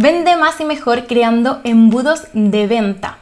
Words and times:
Vende 0.00 0.36
más 0.36 0.60
y 0.60 0.64
mejor 0.64 1.08
creando 1.08 1.60
embudos 1.64 2.28
de 2.32 2.68
venta. 2.68 3.18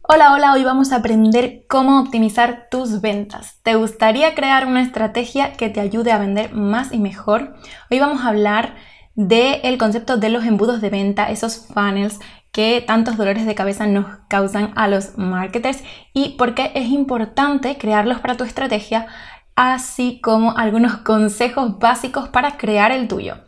Hola, 0.00 0.32
hola, 0.32 0.54
hoy 0.54 0.64
vamos 0.64 0.90
a 0.90 0.96
aprender 0.96 1.66
cómo 1.68 2.00
optimizar 2.00 2.68
tus 2.70 3.02
ventas. 3.02 3.60
¿Te 3.62 3.74
gustaría 3.74 4.34
crear 4.34 4.66
una 4.66 4.80
estrategia 4.80 5.52
que 5.52 5.68
te 5.68 5.80
ayude 5.80 6.12
a 6.12 6.18
vender 6.18 6.54
más 6.54 6.94
y 6.94 6.98
mejor? 6.98 7.56
Hoy 7.90 8.00
vamos 8.00 8.22
a 8.24 8.28
hablar 8.28 8.74
del 9.14 9.76
concepto 9.76 10.16
de 10.16 10.30
los 10.30 10.46
embudos 10.46 10.80
de 10.80 10.88
venta, 10.88 11.30
esos 11.30 11.66
funnels 11.66 12.18
que 12.50 12.80
tantos 12.80 13.18
dolores 13.18 13.44
de 13.44 13.54
cabeza 13.54 13.86
nos 13.86 14.06
causan 14.30 14.72
a 14.76 14.88
los 14.88 15.18
marketers 15.18 15.84
y 16.14 16.36
por 16.38 16.54
qué 16.54 16.72
es 16.74 16.88
importante 16.88 17.76
crearlos 17.76 18.20
para 18.20 18.38
tu 18.38 18.44
estrategia, 18.44 19.08
así 19.56 20.22
como 20.22 20.56
algunos 20.56 20.96
consejos 21.02 21.78
básicos 21.78 22.30
para 22.30 22.56
crear 22.56 22.92
el 22.92 23.08
tuyo. 23.08 23.44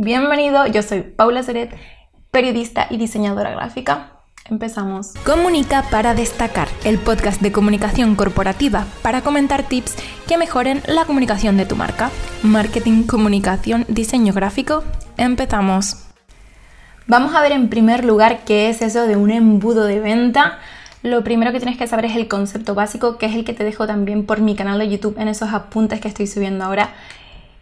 Bienvenido, 0.00 0.64
yo 0.68 0.84
soy 0.84 1.00
Paula 1.00 1.42
Seret, 1.42 1.74
periodista 2.30 2.86
y 2.88 2.98
diseñadora 2.98 3.50
gráfica. 3.50 4.12
Empezamos. 4.48 5.14
Comunica 5.26 5.82
para 5.90 6.14
destacar, 6.14 6.68
el 6.84 6.98
podcast 6.98 7.42
de 7.42 7.50
comunicación 7.50 8.14
corporativa 8.14 8.86
para 9.02 9.22
comentar 9.22 9.64
tips 9.64 9.96
que 10.28 10.38
mejoren 10.38 10.82
la 10.86 11.04
comunicación 11.04 11.56
de 11.56 11.66
tu 11.66 11.74
marca. 11.74 12.12
Marketing, 12.44 13.08
comunicación, 13.08 13.86
diseño 13.88 14.32
gráfico. 14.32 14.84
Empezamos. 15.16 16.06
Vamos 17.08 17.34
a 17.34 17.42
ver 17.42 17.50
en 17.50 17.68
primer 17.68 18.04
lugar 18.04 18.44
qué 18.44 18.70
es 18.70 18.82
eso 18.82 19.04
de 19.04 19.16
un 19.16 19.32
embudo 19.32 19.84
de 19.84 19.98
venta. 19.98 20.60
Lo 21.02 21.24
primero 21.24 21.50
que 21.50 21.58
tienes 21.58 21.76
que 21.76 21.88
saber 21.88 22.04
es 22.04 22.14
el 22.14 22.28
concepto 22.28 22.76
básico, 22.76 23.18
que 23.18 23.26
es 23.26 23.34
el 23.34 23.44
que 23.44 23.52
te 23.52 23.64
dejo 23.64 23.88
también 23.88 24.26
por 24.26 24.40
mi 24.40 24.54
canal 24.54 24.78
de 24.78 24.88
YouTube 24.88 25.18
en 25.18 25.26
esos 25.26 25.52
apuntes 25.52 26.00
que 26.00 26.06
estoy 26.06 26.28
subiendo 26.28 26.64
ahora 26.64 26.94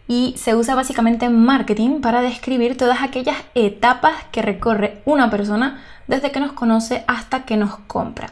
y 0.07 0.33
se 0.37 0.55
usa 0.55 0.75
básicamente 0.75 1.25
en 1.25 1.43
marketing 1.43 2.01
para 2.01 2.21
describir 2.21 2.77
todas 2.77 3.01
aquellas 3.01 3.37
etapas 3.55 4.13
que 4.31 4.41
recorre 4.41 5.01
una 5.05 5.29
persona 5.29 5.81
desde 6.07 6.31
que 6.31 6.39
nos 6.39 6.53
conoce 6.53 7.03
hasta 7.07 7.43
que 7.43 7.57
nos 7.57 7.77
compra. 7.87 8.31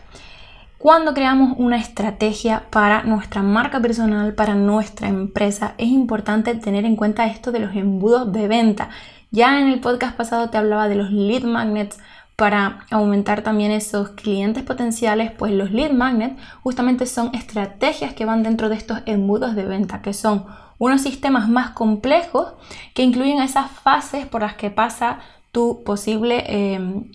Cuando 0.77 1.13
creamos 1.13 1.55
una 1.57 1.77
estrategia 1.77 2.63
para 2.69 3.03
nuestra 3.03 3.41
marca 3.41 3.79
personal, 3.79 4.33
para 4.33 4.53
nuestra 4.53 5.07
empresa, 5.07 5.73
es 5.77 5.87
importante 5.87 6.53
tener 6.55 6.85
en 6.85 6.95
cuenta 6.95 7.25
esto 7.25 7.51
de 7.51 7.59
los 7.59 7.75
embudos 7.75 8.31
de 8.31 8.47
venta. 8.47 8.89
Ya 9.31 9.59
en 9.59 9.67
el 9.67 9.79
podcast 9.79 10.15
pasado 10.15 10.49
te 10.49 10.57
hablaba 10.57 10.87
de 10.87 10.95
los 10.95 11.11
lead 11.11 11.43
magnets 11.43 11.97
para 12.35 12.85
aumentar 12.91 13.41
también 13.41 13.71
esos 13.71 14.09
clientes 14.09 14.63
potenciales, 14.63 15.31
pues 15.31 15.53
los 15.53 15.71
lead 15.71 15.91
magnets 15.91 16.39
justamente 16.61 17.05
son 17.05 17.33
estrategias 17.33 18.13
que 18.13 18.25
van 18.25 18.43
dentro 18.43 18.69
de 18.69 18.75
estos 18.75 18.99
embudos 19.05 19.55
de 19.55 19.65
venta, 19.65 20.01
que 20.01 20.13
son 20.13 20.45
unos 20.77 21.01
sistemas 21.01 21.49
más 21.49 21.71
complejos 21.71 22.53
que 22.93 23.03
incluyen 23.03 23.41
esas 23.41 23.71
fases 23.71 24.25
por 24.25 24.41
las 24.41 24.55
que 24.55 24.71
pasa 24.71 25.19
tu 25.51 25.83
posible 25.83 26.43
em, 26.47 27.11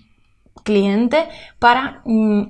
cliente 0.64 1.28
para 1.58 2.02
mm, 2.04 2.42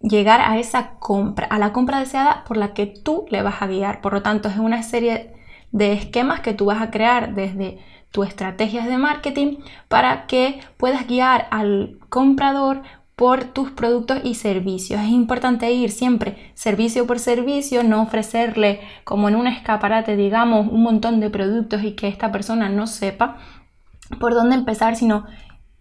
llegar 0.00 0.40
a 0.40 0.58
esa 0.58 0.90
compra, 0.98 1.46
a 1.46 1.58
la 1.58 1.72
compra 1.72 2.00
deseada 2.00 2.44
por 2.44 2.56
la 2.56 2.74
que 2.74 2.86
tú 2.86 3.26
le 3.30 3.42
vas 3.42 3.62
a 3.62 3.66
guiar. 3.66 4.00
Por 4.00 4.12
lo 4.12 4.22
tanto, 4.22 4.48
es 4.48 4.58
una 4.58 4.82
serie 4.82 5.34
de 5.72 5.92
esquemas 5.92 6.40
que 6.40 6.54
tú 6.54 6.66
vas 6.66 6.80
a 6.82 6.90
crear 6.90 7.34
desde 7.34 7.78
tus 8.10 8.26
estrategias 8.26 8.86
de 8.86 8.98
marketing 8.98 9.58
para 9.88 10.26
que 10.26 10.60
puedas 10.76 11.06
guiar 11.06 11.46
al 11.50 11.98
comprador 12.08 12.82
por 13.18 13.46
tus 13.46 13.72
productos 13.72 14.20
y 14.22 14.36
servicios. 14.36 15.00
Es 15.00 15.08
importante 15.08 15.72
ir 15.72 15.90
siempre 15.90 16.52
servicio 16.54 17.04
por 17.04 17.18
servicio, 17.18 17.82
no 17.82 18.00
ofrecerle 18.00 18.80
como 19.02 19.28
en 19.28 19.34
un 19.34 19.48
escaparate, 19.48 20.14
digamos, 20.14 20.68
un 20.70 20.84
montón 20.84 21.18
de 21.18 21.28
productos 21.28 21.82
y 21.82 21.96
que 21.96 22.06
esta 22.06 22.30
persona 22.30 22.68
no 22.68 22.86
sepa 22.86 23.38
por 24.20 24.34
dónde 24.34 24.54
empezar, 24.54 24.94
sino 24.94 25.26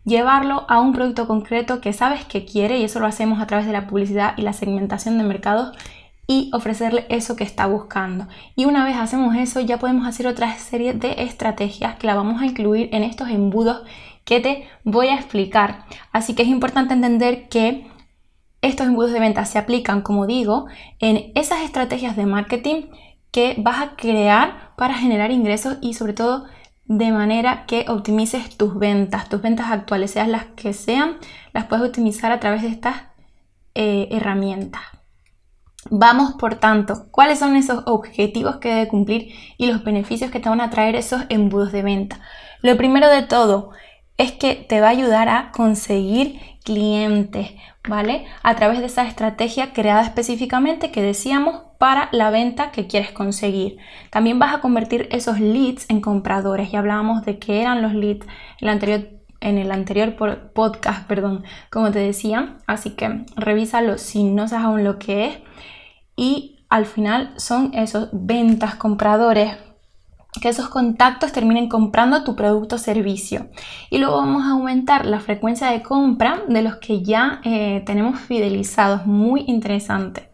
llevarlo 0.03 0.65
a 0.67 0.81
un 0.81 0.93
producto 0.93 1.27
concreto 1.27 1.79
que 1.79 1.93
sabes 1.93 2.25
que 2.25 2.43
quiere 2.43 2.79
y 2.79 2.83
eso 2.85 2.99
lo 2.99 3.05
hacemos 3.05 3.39
a 3.39 3.45
través 3.45 3.67
de 3.67 3.73
la 3.73 3.85
publicidad 3.85 4.33
y 4.35 4.41
la 4.41 4.53
segmentación 4.53 5.19
de 5.19 5.23
mercados 5.23 5.77
y 6.25 6.49
ofrecerle 6.53 7.05
eso 7.09 7.35
que 7.35 7.43
está 7.43 7.67
buscando. 7.67 8.27
Y 8.55 8.65
una 8.65 8.83
vez 8.83 8.97
hacemos 8.97 9.35
eso, 9.35 9.59
ya 9.59 9.77
podemos 9.77 10.07
hacer 10.07 10.25
otra 10.25 10.57
serie 10.57 10.93
de 10.93 11.21
estrategias 11.21 11.97
que 11.97 12.07
la 12.07 12.15
vamos 12.15 12.41
a 12.41 12.47
incluir 12.47 12.89
en 12.93 13.03
estos 13.03 13.29
embudos 13.29 13.83
que 14.27 14.41
te 14.41 14.67
voy 14.83 15.07
a 15.07 15.15
explicar. 15.15 15.85
Así 16.11 16.35
que 16.35 16.43
es 16.43 16.49
importante 16.49 16.93
entender 16.93 17.47
que 17.47 17.87
estos 18.61 18.85
embudos 18.85 19.13
de 19.13 19.21
venta 19.21 19.45
se 19.45 19.57
aplican, 19.57 20.01
como 20.01 20.27
digo, 20.27 20.67
en 20.99 21.31
esas 21.33 21.61
estrategias 21.61 22.17
de 22.17 22.25
marketing 22.25 22.87
que 23.31 23.55
vas 23.57 23.81
a 23.81 23.95
crear 23.95 24.73
para 24.75 24.95
generar 24.95 25.31
ingresos 25.31 25.77
y 25.81 25.93
sobre 25.93 26.11
todo 26.11 26.45
de 26.83 27.11
manera 27.11 27.65
que 27.67 27.85
optimices 27.87 28.57
tus 28.57 28.77
ventas, 28.77 29.29
tus 29.29 29.41
ventas 29.41 29.71
actuales, 29.71 30.11
sean 30.11 30.33
las 30.33 30.45
que 30.45 30.73
sean, 30.73 31.17
las 31.53 31.65
puedes 31.65 31.85
optimizar 31.85 32.33
a 32.33 32.41
través 32.41 32.63
de 32.63 32.69
estas 32.69 33.03
eh, 33.75 34.09
herramientas. 34.11 34.81
Vamos, 35.89 36.33
por 36.33 36.55
tanto, 36.55 37.07
cuáles 37.11 37.39
son 37.39 37.55
esos 37.55 37.83
objetivos 37.85 38.57
que 38.57 38.69
debe 38.69 38.87
cumplir 38.89 39.33
y 39.57 39.67
los 39.67 39.85
beneficios 39.85 40.31
que 40.31 40.41
te 40.41 40.49
van 40.49 40.59
a 40.59 40.69
traer 40.69 40.97
esos 40.97 41.21
embudos 41.29 41.71
de 41.71 41.81
venta. 41.81 42.19
Lo 42.61 42.75
primero 42.75 43.07
de 43.09 43.21
todo, 43.21 43.71
es 44.17 44.31
que 44.31 44.55
te 44.55 44.81
va 44.81 44.87
a 44.87 44.91
ayudar 44.91 45.29
a 45.29 45.51
conseguir 45.51 46.39
clientes, 46.63 47.51
¿vale? 47.87 48.25
A 48.43 48.55
través 48.55 48.79
de 48.79 48.87
esa 48.87 49.07
estrategia 49.07 49.73
creada 49.73 50.01
específicamente 50.01 50.91
que 50.91 51.01
decíamos 51.01 51.61
para 51.77 52.09
la 52.11 52.29
venta 52.31 52.71
que 52.71 52.87
quieres 52.87 53.11
conseguir. 53.11 53.77
También 54.09 54.39
vas 54.39 54.53
a 54.53 54.59
convertir 54.59 55.07
esos 55.11 55.39
leads 55.39 55.89
en 55.89 56.01
compradores. 56.01 56.71
Ya 56.71 56.79
hablábamos 56.79 57.23
de 57.23 57.37
qué 57.37 57.61
eran 57.61 57.81
los 57.81 57.93
leads 57.93 58.25
en 58.59 59.57
el 59.59 59.71
anterior, 59.71 60.15
podcast, 60.53 61.07
perdón, 61.07 61.43
como 61.69 61.91
te 61.91 61.99
decía. 61.99 62.57
Así 62.65 62.91
que 62.91 63.25
revísalo 63.35 63.97
si 63.97 64.23
no 64.23 64.47
sabes 64.47 64.65
aún 64.65 64.83
lo 64.83 64.97
que 64.97 65.25
es. 65.27 65.37
Y 66.15 66.65
al 66.69 66.85
final 66.85 67.33
son 67.37 67.73
esos 67.75 68.09
ventas 68.11 68.75
compradores 68.75 69.55
que 70.39 70.49
esos 70.49 70.69
contactos 70.69 71.31
terminen 71.31 71.69
comprando 71.69 72.23
tu 72.23 72.35
producto 72.35 72.75
o 72.75 72.79
servicio. 72.79 73.47
Y 73.89 73.97
luego 73.97 74.17
vamos 74.17 74.43
a 74.43 74.51
aumentar 74.51 75.05
la 75.05 75.19
frecuencia 75.19 75.67
de 75.67 75.81
compra 75.81 76.41
de 76.47 76.61
los 76.61 76.77
que 76.77 77.01
ya 77.03 77.41
eh, 77.43 77.83
tenemos 77.85 78.19
fidelizados. 78.19 79.05
Muy 79.05 79.43
interesante. 79.47 80.31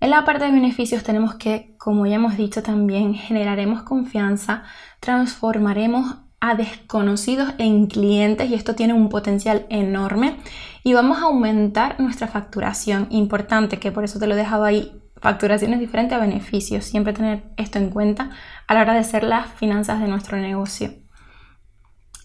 En 0.00 0.10
la 0.10 0.24
parte 0.24 0.44
de 0.44 0.52
beneficios 0.52 1.02
tenemos 1.02 1.34
que, 1.36 1.74
como 1.78 2.06
ya 2.06 2.16
hemos 2.16 2.36
dicho 2.36 2.62
también, 2.62 3.14
generaremos 3.14 3.82
confianza, 3.82 4.64
transformaremos 5.00 6.16
a 6.40 6.54
desconocidos 6.54 7.54
en 7.58 7.86
clientes 7.86 8.50
y 8.50 8.54
esto 8.54 8.74
tiene 8.74 8.92
un 8.92 9.08
potencial 9.08 9.66
enorme 9.70 10.36
y 10.84 10.92
vamos 10.92 11.18
a 11.18 11.22
aumentar 11.22 11.98
nuestra 11.98 12.28
facturación. 12.28 13.08
Importante 13.10 13.78
que 13.78 13.90
por 13.90 14.04
eso 14.04 14.18
te 14.18 14.26
lo 14.26 14.34
he 14.34 14.36
dejado 14.36 14.64
ahí 14.64 14.92
Facturación 15.26 15.74
es 15.74 15.80
diferente 15.80 16.14
a 16.14 16.20
beneficios, 16.20 16.84
siempre 16.84 17.12
tener 17.12 17.42
esto 17.56 17.80
en 17.80 17.90
cuenta 17.90 18.30
a 18.68 18.74
la 18.74 18.82
hora 18.82 18.92
de 18.92 19.00
hacer 19.00 19.24
las 19.24 19.48
finanzas 19.54 19.98
de 20.00 20.06
nuestro 20.06 20.36
negocio. 20.36 20.92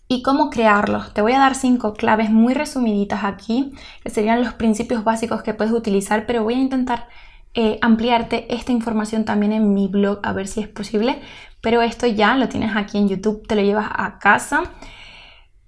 ¿Y 0.08 0.22
cómo 0.22 0.52
crearlos? 0.52 1.12
Te 1.12 1.24
voy 1.24 1.32
a 1.32 1.40
dar 1.40 1.56
cinco 1.56 1.96
claves 1.96 2.30
muy 2.30 2.54
resumiditas 2.54 3.24
aquí, 3.24 3.74
que 4.04 4.12
serían 4.12 4.44
los 4.44 4.54
principios 4.54 5.04
básicos 5.04 5.42
que 5.42 5.56
puedes 5.56 5.74
utilizar, 5.74 6.28
pero 6.28 6.44
voy 6.44 6.54
a 6.54 6.60
intentar 6.60 7.08
eh, 7.56 7.80
ampliarte 7.82 8.54
esta 8.54 8.72
información 8.72 9.26
también 9.26 9.52
en 9.52 9.74
mi 9.74 9.88
blog, 9.88 10.20
a 10.22 10.32
ver 10.32 10.48
si 10.48 10.60
es 10.60 10.68
posible. 10.68 11.24
Pero 11.60 11.82
esto 11.82 12.06
ya 12.06 12.36
lo 12.36 12.50
tienes 12.50 12.76
aquí 12.76 13.00
en 13.00 13.10
YouTube, 13.10 13.48
te 13.48 13.56
lo 13.56 13.64
llevas 13.64 13.90
a 13.92 14.20
casa. 14.20 14.62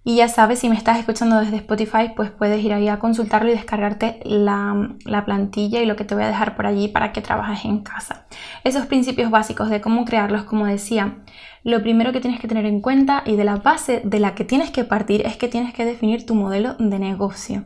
Y 0.05 0.17
ya 0.17 0.27
sabes, 0.27 0.59
si 0.59 0.67
me 0.67 0.75
estás 0.75 0.99
escuchando 0.99 1.39
desde 1.39 1.55
Spotify, 1.57 2.11
pues 2.13 2.29
puedes 2.29 2.61
ir 2.61 2.73
ahí 2.73 2.89
a 2.89 2.99
consultarlo 2.99 3.49
y 3.49 3.53
descargarte 3.53 4.19
la, 4.25 4.97
plantilla 5.25 5.81
y 5.81 5.85
lo 5.85 5.95
que 5.95 6.03
te 6.03 6.13
voy 6.13 6.25
a 6.25 6.27
dejar 6.27 6.57
por 6.57 6.65
allí 6.65 6.89
para 6.89 7.13
que 7.13 7.21
trabajes 7.21 7.63
en 7.63 7.79
casa. 7.83 8.25
Esos 8.65 8.85
principios 8.85 9.31
básicos 9.31 9.69
de 9.69 9.79
cómo 9.79 10.03
crearlos, 10.03 10.43
como 10.43 10.65
decía, 10.65 11.19
lo 11.63 11.81
primero 11.81 12.11
que 12.11 12.19
tienes 12.19 12.41
que 12.41 12.49
tener 12.49 12.65
en 12.65 12.81
cuenta 12.81 13.23
y 13.25 13.37
de 13.37 13.45
la 13.45 13.55
base 13.55 14.01
de 14.03 14.19
la 14.19 14.35
que 14.35 14.43
tienes 14.43 14.71
que 14.71 14.83
partir 14.83 15.25
es 15.25 15.38
que 15.38 15.47
tienes 15.47 15.73
que 15.73 15.85
definir 15.85 16.25
tu 16.25 16.35
modelo 16.35 16.75
de 16.79 16.99
negocio. 16.99 17.63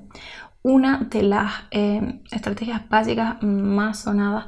Una 0.61 1.07
de 1.09 1.23
las 1.23 1.51
eh, 1.71 2.21
estrategias 2.31 2.87
básicas 2.87 3.41
más 3.41 4.01
sonadas 4.01 4.45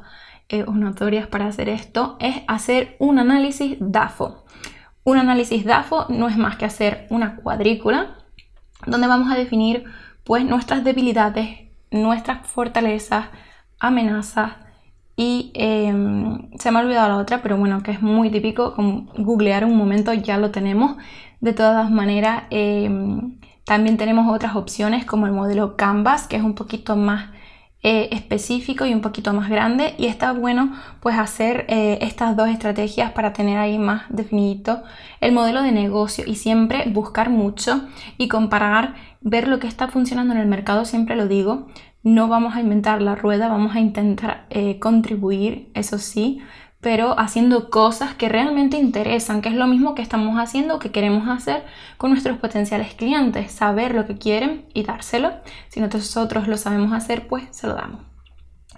eh, 0.47 0.63
o 0.67 0.73
notorias 0.73 1.25
para 1.27 1.47
hacer 1.47 1.69
esto 1.69 2.17
es 2.19 2.35
hacer 2.47 2.97
un 2.99 3.17
análisis 3.17 3.77
DAFO. 3.79 4.45
Un 5.03 5.17
análisis 5.17 5.65
DAFO 5.65 6.05
no 6.09 6.27
es 6.27 6.37
más 6.37 6.57
que 6.57 6.65
hacer 6.65 7.07
una 7.09 7.37
cuadrícula 7.37 8.17
donde 8.85 9.07
vamos 9.07 9.31
a 9.31 9.35
definir 9.35 9.85
pues 10.23 10.45
nuestras 10.45 10.83
debilidades, 10.83 11.69
nuestras 11.91 12.45
fortalezas, 12.47 13.27
amenazas 13.79 14.53
y 15.15 15.51
em, 15.53 16.49
se 16.57 16.71
me 16.71 16.79
ha 16.79 16.81
olvidado 16.81 17.09
la 17.09 17.17
otra, 17.17 17.41
pero 17.41 17.57
bueno, 17.57 17.83
que 17.83 17.91
es 17.91 18.01
muy 18.01 18.29
típico, 18.29 18.73
como 18.73 19.07
googlear 19.17 19.65
un 19.65 19.75
momento 19.75 20.13
ya 20.13 20.37
lo 20.37 20.51
tenemos. 20.51 20.95
De 21.41 21.51
todas 21.51 21.91
maneras, 21.91 22.43
em, 22.51 23.37
también 23.65 23.97
tenemos 23.97 24.33
otras 24.33 24.55
opciones 24.55 25.05
como 25.05 25.25
el 25.25 25.33
modelo 25.33 25.75
Canvas, 25.75 26.25
que 26.27 26.37
es 26.37 26.43
un 26.43 26.55
poquito 26.55 26.95
más 26.95 27.31
eh, 27.81 28.09
específico 28.11 28.85
y 28.85 28.93
un 28.93 28.99
poquito 28.99 29.31
más 29.31 29.49
grande 29.49 29.95
y 29.97 30.07
está 30.07 30.33
bueno 30.33 30.73
pues 30.99 31.17
hacer 31.17 31.65
eh, 31.69 31.99
estas 32.01 32.35
dos 32.35 32.49
estrategias 32.49 33.13
para 33.13 33.31
tener 33.31 33.57
ahí 33.57 33.77
más 33.77 34.03
definido 34.09 34.83
el 35.21 35.31
modelo 35.31 35.63
de 35.63 35.71
negocio 35.71 36.25
y 36.27 36.35
siempre 36.35 36.83
buscar 36.89 37.29
mucho 37.29 37.87
y 38.17 38.27
comparar, 38.27 38.95
ver 39.21 39.47
lo 39.47 39.59
que 39.59 39.67
está 39.67 39.87
funcionando 39.87 40.33
en 40.33 40.41
el 40.41 40.47
mercado, 40.47 40.83
siempre 40.83 41.15
lo 41.15 41.29
digo, 41.29 41.67
no 42.03 42.27
vamos 42.27 42.55
a 42.55 42.59
inventar 42.59 43.01
la 43.01 43.15
rueda, 43.15 43.47
vamos 43.47 43.75
a 43.75 43.79
intentar 43.79 44.45
eh, 44.49 44.77
contribuir, 44.79 45.71
eso 45.73 45.99
sí, 45.99 46.41
pero 46.81 47.19
haciendo 47.19 47.69
cosas 47.69 48.15
que 48.15 48.29
realmente 48.29 48.77
interesan, 48.77 49.41
que 49.41 49.49
es 49.49 49.55
lo 49.55 49.67
mismo 49.67 49.95
que 49.95 50.01
estamos 50.01 50.37
haciendo, 50.37 50.79
que 50.79 50.91
queremos 50.91 51.27
hacer 51.27 51.65
con 51.97 52.11
nuestros 52.11 52.37
potenciales 52.37 52.93
clientes, 52.93 53.51
saber 53.51 53.93
lo 53.93 54.05
que 54.05 54.17
quieren 54.17 54.65
y 54.73 54.83
dárselo. 54.83 55.33
Si 55.67 55.81
nosotros 55.81 56.47
lo 56.47 56.57
sabemos 56.57 56.93
hacer, 56.93 57.27
pues 57.27 57.43
se 57.51 57.67
lo 57.67 57.75
damos. 57.75 58.01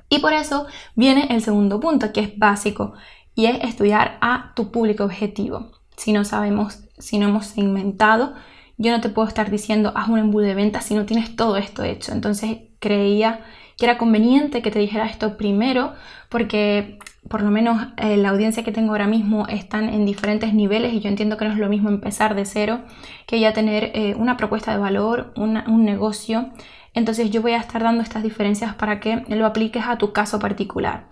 Y 0.09 0.19
por 0.19 0.33
eso 0.33 0.65
viene 0.95 1.27
el 1.29 1.41
segundo 1.41 1.79
punto, 1.79 2.11
que 2.11 2.21
es 2.21 2.37
básico, 2.37 2.93
y 3.35 3.45
es 3.45 3.63
estudiar 3.63 4.17
a 4.21 4.51
tu 4.55 4.71
público 4.71 5.03
objetivo. 5.03 5.71
Si 5.95 6.11
no 6.11 6.25
sabemos, 6.25 6.83
si 6.97 7.19
no 7.19 7.29
hemos 7.29 7.45
segmentado, 7.45 8.33
yo 8.77 8.91
no 8.91 8.99
te 8.99 9.09
puedo 9.09 9.27
estar 9.27 9.51
diciendo 9.51 9.93
haz 9.95 10.09
un 10.09 10.17
embudo 10.17 10.45
de 10.45 10.55
venta 10.55 10.81
si 10.81 10.95
no 10.95 11.05
tienes 11.05 11.35
todo 11.35 11.55
esto 11.55 11.83
hecho. 11.83 12.11
Entonces 12.13 12.57
creía 12.79 13.45
que 13.81 13.85
era 13.85 13.97
conveniente 13.97 14.61
que 14.61 14.69
te 14.69 14.77
dijera 14.77 15.07
esto 15.07 15.37
primero 15.37 15.93
porque 16.29 16.99
por 17.27 17.41
lo 17.41 17.49
menos 17.49 17.87
eh, 17.97 18.15
la 18.15 18.29
audiencia 18.29 18.63
que 18.63 18.71
tengo 18.71 18.91
ahora 18.91 19.07
mismo 19.07 19.47
están 19.47 19.89
en 19.89 20.05
diferentes 20.05 20.53
niveles 20.53 20.93
y 20.93 20.99
yo 20.99 21.09
entiendo 21.09 21.35
que 21.35 21.45
no 21.45 21.51
es 21.51 21.57
lo 21.57 21.67
mismo 21.67 21.89
empezar 21.89 22.35
de 22.35 22.45
cero 22.45 22.81
que 23.25 23.39
ya 23.39 23.53
tener 23.53 23.85
eh, 23.95 24.13
una 24.13 24.37
propuesta 24.37 24.71
de 24.71 24.77
valor, 24.77 25.33
un 25.35 25.83
negocio. 25.83 26.51
Entonces 26.93 27.31
yo 27.31 27.41
voy 27.41 27.53
a 27.53 27.57
estar 27.57 27.81
dando 27.81 28.03
estas 28.03 28.21
diferencias 28.21 28.75
para 28.75 28.99
que 28.99 29.23
lo 29.29 29.47
apliques 29.47 29.83
a 29.87 29.97
tu 29.97 30.13
caso 30.13 30.37
particular. 30.37 31.07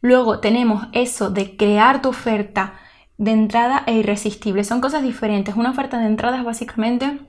Luego 0.00 0.40
tenemos 0.40 0.88
eso 0.90 1.30
de 1.30 1.56
crear 1.56 2.02
tu 2.02 2.08
oferta 2.08 2.74
de 3.16 3.30
entrada 3.30 3.84
e 3.86 3.94
irresistible. 3.94 4.64
Son 4.64 4.80
cosas 4.80 5.04
diferentes. 5.04 5.54
Una 5.54 5.70
oferta 5.70 6.00
de 6.00 6.06
entrada 6.06 6.38
es 6.38 6.44
básicamente 6.44 7.20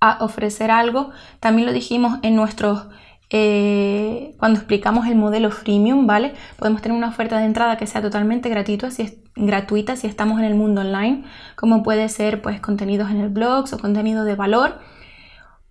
a 0.00 0.22
ofrecer 0.22 0.70
algo. 0.70 1.10
También 1.40 1.66
lo 1.66 1.72
dijimos 1.72 2.20
en 2.22 2.36
nuestros 2.36 2.86
eh, 3.34 4.34
cuando 4.38 4.58
explicamos 4.58 5.06
el 5.06 5.16
modelo 5.16 5.50
freemium, 5.50 6.06
¿vale? 6.06 6.34
Podemos 6.58 6.82
tener 6.82 6.96
una 6.96 7.08
oferta 7.08 7.38
de 7.38 7.46
entrada 7.46 7.78
que 7.78 7.86
sea 7.86 8.02
totalmente 8.02 8.50
gratuita 8.50 8.90
si, 8.90 9.02
es, 9.02 9.16
gratuita 9.34 9.96
si 9.96 10.06
estamos 10.06 10.38
en 10.38 10.44
el 10.44 10.54
mundo 10.54 10.82
online, 10.82 11.24
como 11.56 11.82
puede 11.82 12.10
ser 12.10 12.42
pues 12.42 12.60
contenidos 12.60 13.10
en 13.10 13.20
el 13.20 13.30
blog 13.30 13.64
o 13.72 13.78
contenido 13.78 14.24
de 14.24 14.36
valor 14.36 14.80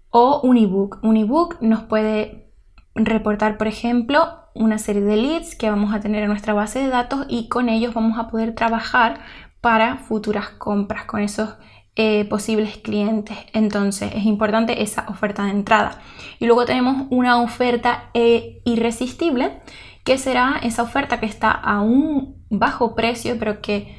o 0.09 0.41
un 0.41 0.57
ebook. 0.57 1.03
Un 1.03 1.17
ebook 1.17 1.61
nos 1.61 1.83
puede 1.83 2.51
reportar, 2.95 3.59
por 3.59 3.67
ejemplo, 3.67 4.39
una 4.55 4.79
serie 4.79 5.03
de 5.03 5.17
leads 5.17 5.55
que 5.55 5.69
vamos 5.69 5.93
a 5.93 5.99
tener 5.99 6.23
en 6.23 6.29
nuestra 6.29 6.55
base 6.55 6.79
de 6.79 6.87
datos 6.87 7.27
y 7.29 7.47
con 7.47 7.69
ellos 7.69 7.93
vamos 7.93 8.17
a 8.17 8.27
poder 8.27 8.55
trabajar 8.55 9.19
para 9.61 9.97
futuras 9.97 10.49
compras 10.49 11.05
con 11.05 11.21
esos 11.21 11.57
eh, 11.95 12.25
posibles 12.25 12.77
clientes. 12.77 13.37
Entonces 13.53 14.11
es 14.15 14.25
importante 14.25 14.81
esa 14.81 15.05
oferta 15.09 15.45
de 15.45 15.51
entrada. 15.51 15.99
Y 16.39 16.45
luego 16.45 16.65
tenemos 16.65 17.07
una 17.09 17.41
oferta 17.41 18.09
eh, 18.13 18.61
irresistible, 18.65 19.59
que 20.03 20.17
será 20.17 20.59
esa 20.63 20.83
oferta 20.83 21.19
que 21.19 21.25
está 21.25 21.51
a 21.51 21.81
un 21.81 22.43
bajo 22.49 22.95
precio, 22.95 23.37
pero 23.37 23.61
que 23.61 23.95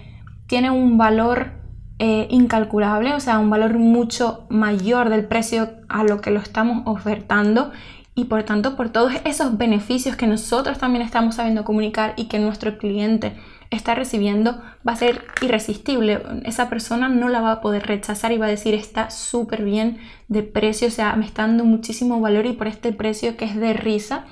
tiene 0.46 0.70
un 0.70 0.98
valor 0.98 1.52
eh, 1.98 2.26
incalculable, 2.30 3.14
o 3.14 3.20
sea, 3.20 3.38
un 3.38 3.50
valor 3.50 3.78
mucho 3.78 4.46
mayor 4.48 5.08
del 5.08 5.26
precio 5.26 5.70
a 5.88 6.02
lo 6.02 6.20
que 6.20 6.30
lo 6.30 6.40
estamos 6.40 6.82
ofertando 6.86 7.70
y 8.14 8.24
por 8.24 8.42
tanto 8.42 8.76
por 8.76 8.90
todos 8.90 9.12
esos 9.24 9.56
beneficios 9.56 10.16
que 10.16 10.26
nosotros 10.26 10.78
también 10.78 11.02
estamos 11.02 11.36
sabiendo 11.36 11.64
comunicar 11.64 12.14
y 12.16 12.24
que 12.24 12.38
nuestro 12.38 12.76
cliente 12.76 13.36
está 13.76 13.94
recibiendo 13.94 14.62
va 14.86 14.92
a 14.92 14.96
ser 14.96 15.24
irresistible. 15.40 16.22
Esa 16.44 16.68
persona 16.68 17.08
no 17.08 17.28
la 17.28 17.40
va 17.40 17.52
a 17.52 17.60
poder 17.60 17.86
rechazar 17.86 18.32
y 18.32 18.38
va 18.38 18.46
a 18.46 18.50
decir 18.50 18.74
está 18.74 19.10
súper 19.10 19.64
bien 19.64 19.98
de 20.28 20.42
precio, 20.42 20.88
o 20.88 20.90
sea, 20.90 21.14
me 21.16 21.26
está 21.26 21.42
dando 21.42 21.64
muchísimo 21.64 22.20
valor 22.20 22.46
y 22.46 22.52
por 22.52 22.66
este 22.66 22.92
precio 22.92 23.36
que 23.36 23.44
es 23.44 23.56
de 23.56 23.72
risa, 23.72 24.26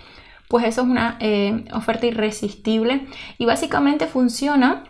pues 0.49 0.65
eso 0.65 0.83
es 0.83 0.89
una 0.89 1.17
eh, 1.21 1.65
oferta 1.73 2.07
irresistible 2.07 3.07
y 3.39 3.45
básicamente 3.45 4.07
funciona 4.07 4.85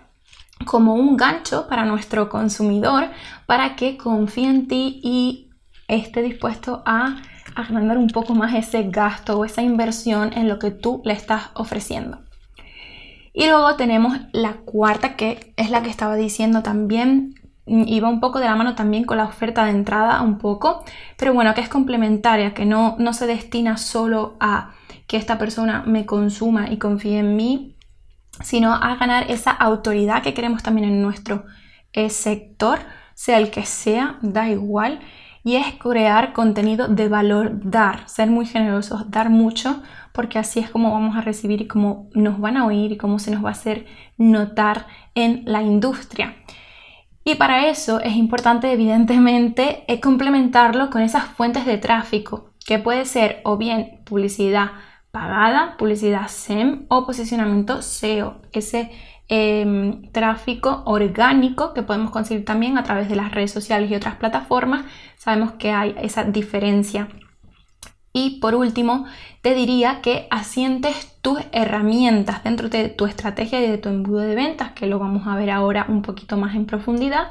como 0.67 0.95
un 0.95 1.17
gancho 1.17 1.67
para 1.69 1.85
nuestro 1.85 2.29
consumidor 2.29 3.09
para 3.47 3.77
que 3.77 3.97
confíe 3.97 4.49
en 4.49 4.69
ti 4.69 5.01
y 5.03 5.51
esté 5.89 6.23
dispuesto 6.23 6.83
a 6.87 7.23
agrandar 7.55 7.99
un 7.99 8.09
poco 8.09 8.35
más 8.35 8.55
ese 8.55 8.85
gasto 8.85 9.39
o 9.39 9.45
esa 9.45 9.63
inversión 9.63 10.33
en 10.33 10.49
lo 10.49 10.59
que 10.59 10.71
tú 10.71 11.03
le 11.05 11.13
estás 11.13 11.51
ofreciendo. 11.55 12.30
Y 13.33 13.47
luego 13.47 13.77
tenemos 13.77 14.19
la 14.33 14.55
cuarta, 14.65 15.17
que 15.17 15.53
es 15.57 15.71
la 15.71 15.83
que 15.83 15.91
estaba 15.91 16.17
diciendo 16.17 16.63
también, 16.63 17.35
iba 17.67 18.09
un 18.09 18.21
poco 18.21 18.41
de 18.41 18.47
la 18.47 18.57
mano 18.57 18.75
también 18.75 19.05
con 19.05 19.19
la 19.19 19.25
oferta 19.25 19.65
de 19.65 19.71
entrada, 19.71 20.23
un 20.23 20.39
poco, 20.39 20.85
pero 21.17 21.33
bueno, 21.33 21.55
que 21.55 21.61
es 21.61 21.69
complementaria, 21.69 22.55
que 22.55 22.67
no, 22.67 22.97
no 22.99 23.13
se 23.13 23.27
destina 23.27 23.77
solo 23.77 24.37
a 24.41 24.73
que 25.07 25.17
esta 25.17 25.39
persona 25.39 25.85
me 25.87 26.07
consuma 26.07 26.71
y 26.71 26.79
confíe 26.79 27.19
en 27.19 27.37
mí, 27.37 27.77
sino 28.43 28.75
a 28.75 28.97
ganar 28.97 29.31
esa 29.31 29.51
autoridad 29.51 30.23
que 30.23 30.35
queremos 30.35 30.63
también 30.63 30.89
en 30.89 31.03
nuestro 31.03 31.45
eh, 31.93 32.11
sector, 32.11 32.81
sea 33.15 33.39
el 33.39 33.51
que 33.51 33.67
sea, 33.67 34.19
da 34.23 34.49
igual, 34.49 35.01
y 35.43 35.57
es 35.57 35.75
crear 35.75 36.33
contenido 36.33 36.89
de 36.89 37.09
valor, 37.09 37.53
dar, 37.63 38.09
ser 38.09 38.31
muy 38.31 38.47
generosos, 38.47 39.11
dar 39.11 39.31
mucho, 39.31 39.83
porque 40.13 40.39
así 40.39 40.61
es 40.61 40.71
como 40.71 40.93
vamos 40.93 41.17
a 41.17 41.23
recibir 41.23 41.63
y 41.63 41.67
cómo 41.67 42.09
nos 42.15 42.41
van 42.41 42.57
a 42.57 42.67
oír 42.67 42.93
y 42.93 42.97
cómo 42.97 43.19
se 43.19 43.31
nos 43.31 43.45
va 43.45 43.51
a 43.51 43.53
hacer 43.53 43.87
notar 44.19 44.87
en 45.15 45.43
la 45.47 45.63
industria. 45.63 46.37
Y 47.25 47.35
para 47.37 47.69
eso 47.69 48.01
es 48.01 48.17
importante, 48.17 48.73
evidentemente, 48.73 49.85
eh, 49.87 50.01
complementarlo 50.01 50.91
con 50.91 51.03
esas 51.03 51.25
fuentes 51.25 51.67
de 51.67 51.79
tráfico, 51.79 52.51
que 52.67 52.79
puede 52.79 53.05
ser 53.05 53.41
o 53.45 53.57
bien 53.57 54.01
publicidad 54.05 54.73
pagada, 55.11 55.77
publicidad 55.77 56.29
SEM 56.29 56.87
o 56.89 57.05
posicionamiento 57.05 57.83
SEO, 57.83 58.41
ese 58.53 58.91
Em, 59.33 60.11
tráfico 60.11 60.83
orgánico 60.87 61.73
que 61.73 61.85
podemos 61.85 62.11
conseguir 62.11 62.45
también 62.45 62.77
a 62.77 62.83
través 62.83 63.09
de 63.09 63.15
las 63.15 63.31
redes 63.31 63.53
sociales 63.53 63.89
y 63.89 63.95
otras 63.95 64.17
plataformas. 64.17 64.85
Sabemos 65.17 65.53
que 65.53 65.71
hay 65.71 65.95
esa 66.03 66.25
diferencia. 66.25 67.07
Y 68.13 68.41
por 68.41 68.57
último, 68.57 69.07
te 69.41 69.55
diría 69.55 70.01
que 70.01 70.27
asientes 70.33 71.17
tus 71.23 71.39
herramientas 71.53 72.43
dentro 72.43 72.69
de 72.69 72.89
tu 72.89 73.07
estrategia 73.07 73.65
y 73.65 73.71
de 73.71 73.79
tu 73.79 73.89
embudo 73.89 74.19
de 74.19 74.35
ventas, 74.35 74.73
que 74.73 74.89
lo 74.89 74.99
vamos 74.99 75.29
a 75.29 75.37
ver 75.37 75.51
ahora 75.51 75.87
un 75.89 76.03
poquito 76.03 76.37
más 76.37 76.57
en 76.57 76.67
profundidad. 76.67 77.29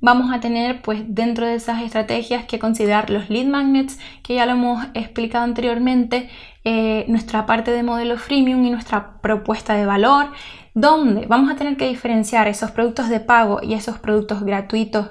Vamos 0.00 0.32
a 0.32 0.40
tener 0.40 0.80
pues 0.80 1.02
dentro 1.06 1.46
de 1.46 1.56
esas 1.56 1.82
estrategias 1.82 2.46
que 2.46 2.58
considerar 2.58 3.10
los 3.10 3.28
lead 3.28 3.44
magnets, 3.44 3.98
que 4.22 4.36
ya 4.36 4.46
lo 4.46 4.52
hemos 4.52 4.86
explicado 4.94 5.44
anteriormente, 5.44 6.30
eh, 6.64 7.04
nuestra 7.08 7.44
parte 7.44 7.70
de 7.70 7.82
modelo 7.82 8.16
freemium 8.16 8.64
y 8.64 8.70
nuestra 8.70 9.20
propuesta 9.20 9.74
de 9.74 9.84
valor, 9.84 10.30
donde 10.74 11.26
vamos 11.26 11.50
a 11.50 11.56
tener 11.56 11.76
que 11.76 11.88
diferenciar 11.88 12.48
esos 12.48 12.70
productos 12.70 13.08
de 13.08 13.20
pago 13.20 13.60
y 13.62 13.74
esos 13.74 13.98
productos 13.98 14.42
gratuitos 14.42 15.08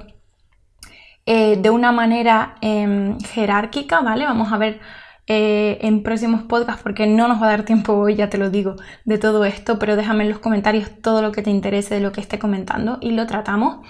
eh, 1.26 1.58
de 1.58 1.70
una 1.70 1.92
manera 1.92 2.56
em, 2.62 3.20
jerárquica, 3.20 4.02
¿vale? 4.02 4.26
Vamos 4.26 4.52
a 4.52 4.58
ver 4.58 4.80
eh, 5.28 5.78
en 5.82 6.02
próximos 6.02 6.42
podcasts 6.42 6.82
porque 6.82 7.06
no 7.06 7.28
nos 7.28 7.40
va 7.40 7.46
a 7.46 7.50
dar 7.52 7.64
tiempo 7.64 7.94
hoy, 7.94 8.16
ya 8.16 8.32
te 8.32 8.40
lo 8.40 8.50
digo, 8.50 8.78
de 9.06 9.20
todo 9.20 9.46
esto, 9.46 9.78
pero 9.78 9.96
déjame 9.96 10.24
en 10.24 10.32
los 10.32 10.40
comentarios 10.40 10.90
todo 11.04 11.22
lo 11.22 11.32
que 11.32 11.44
te 11.44 11.52
interese 11.52 11.94
de 11.94 12.02
lo 12.02 12.12
que 12.12 12.22
esté 12.22 12.40
comentando 12.40 12.98
y 13.00 13.12
lo 13.12 13.28
tratamos. 13.28 13.86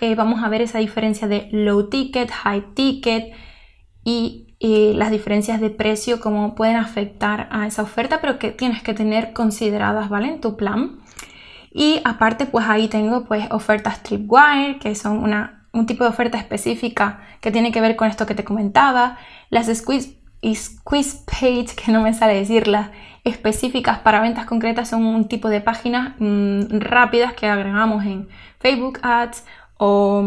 Eh, 0.00 0.14
vamos 0.14 0.44
a 0.44 0.48
ver 0.48 0.62
esa 0.62 0.78
diferencia 0.78 1.26
de 1.26 1.48
low 1.50 1.88
ticket, 1.88 2.30
high 2.30 2.74
ticket 2.74 3.32
y 4.04 4.53
las 4.66 5.10
diferencias 5.10 5.60
de 5.60 5.68
precio, 5.68 6.20
cómo 6.20 6.54
pueden 6.54 6.76
afectar 6.76 7.48
a 7.50 7.66
esa 7.66 7.82
oferta, 7.82 8.20
pero 8.20 8.38
que 8.38 8.50
tienes 8.50 8.82
que 8.82 8.94
tener 8.94 9.32
consideradas, 9.34 10.08
¿vale? 10.08 10.28
En 10.28 10.40
tu 10.40 10.56
plan. 10.56 11.00
Y 11.70 12.00
aparte, 12.04 12.46
pues 12.46 12.66
ahí 12.66 12.88
tengo 12.88 13.24
pues 13.24 13.46
ofertas 13.50 14.02
Tripwire, 14.02 14.78
que 14.78 14.94
son 14.94 15.18
una, 15.18 15.66
un 15.72 15.86
tipo 15.86 16.04
de 16.04 16.10
oferta 16.10 16.38
específica 16.38 17.20
que 17.40 17.50
tiene 17.50 17.72
que 17.72 17.80
ver 17.82 17.94
con 17.94 18.08
esto 18.08 18.24
que 18.24 18.34
te 18.34 18.44
comentaba. 18.44 19.18
Las 19.50 19.66
squeeze, 19.66 20.16
squeeze 20.54 21.24
page, 21.26 21.76
que 21.76 21.92
no 21.92 22.00
me 22.00 22.14
sale 22.14 22.34
decirlas, 22.34 22.90
específicas 23.24 23.98
para 23.98 24.20
ventas 24.20 24.46
concretas 24.46 24.88
son 24.88 25.04
un 25.04 25.28
tipo 25.28 25.48
de 25.48 25.60
páginas 25.60 26.14
mm, 26.18 26.78
rápidas 26.78 27.34
que 27.34 27.48
agregamos 27.48 28.04
en 28.04 28.28
Facebook 28.60 29.00
Ads 29.02 29.44
o 29.76 30.24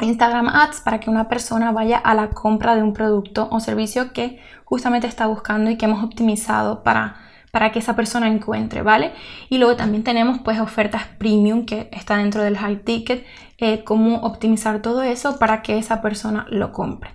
Instagram 0.00 0.48
Ads 0.48 0.80
para 0.80 1.00
que 1.00 1.10
una 1.10 1.28
persona 1.28 1.72
vaya 1.72 1.98
a 1.98 2.14
la 2.14 2.30
compra 2.30 2.74
de 2.74 2.82
un 2.82 2.92
producto 2.92 3.48
o 3.50 3.60
servicio 3.60 4.12
que 4.12 4.40
justamente 4.64 5.06
está 5.06 5.26
buscando 5.26 5.70
y 5.70 5.76
que 5.76 5.86
hemos 5.86 6.02
optimizado 6.02 6.82
para 6.82 7.16
para 7.54 7.70
que 7.70 7.78
esa 7.78 7.94
persona 7.94 8.26
encuentre, 8.26 8.82
¿vale? 8.82 9.12
Y 9.48 9.58
luego 9.58 9.76
también 9.76 10.02
tenemos 10.02 10.40
pues 10.40 10.58
ofertas 10.58 11.06
premium 11.18 11.66
que 11.66 11.88
está 11.92 12.16
dentro 12.16 12.42
del 12.42 12.58
high 12.58 12.82
ticket, 12.82 13.24
eh, 13.58 13.84
cómo 13.84 14.16
optimizar 14.22 14.82
todo 14.82 15.04
eso 15.04 15.38
para 15.38 15.62
que 15.62 15.78
esa 15.78 16.02
persona 16.02 16.48
lo 16.50 16.72
compre. 16.72 17.14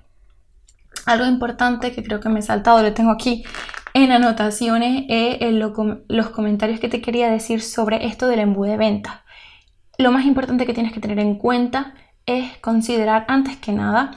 Algo 1.06 1.26
importante 1.26 1.92
que 1.92 2.04
creo 2.04 2.22
que 2.22 2.30
me 2.30 2.40
he 2.40 2.42
saltado, 2.42 2.82
lo 2.82 2.94
tengo 2.94 3.12
aquí 3.12 3.44
en 3.94 4.14
anotaciones 4.14 5.04
eh, 5.10 5.52
los 5.52 6.30
comentarios 6.30 6.80
que 6.80 6.88
te 6.88 7.02
quería 7.02 7.30
decir 7.30 7.62
sobre 7.62 8.06
esto 8.06 8.26
del 8.30 8.40
embudo 8.40 8.72
de 8.72 8.78
ventas. 8.78 9.16
Lo 9.98 10.14
más 10.14 10.24
importante 10.24 10.66
que 10.66 10.74
tienes 10.74 10.94
que 10.94 11.02
tener 11.02 11.20
en 11.20 11.36
cuenta 11.36 11.96
es 12.30 12.58
considerar 12.60 13.26
antes 13.28 13.58
que 13.58 13.72
nada, 13.72 14.12